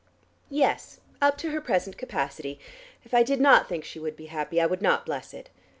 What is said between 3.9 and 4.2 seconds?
would